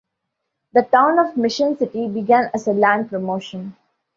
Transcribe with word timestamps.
The 0.73 0.81
Town 0.81 1.19
of 1.19 1.37
Mission 1.37 1.77
City 1.77 2.07
began 2.07 2.49
as 2.55 2.65
a 2.67 2.73
land 2.73 3.11
promotion. 3.11 3.75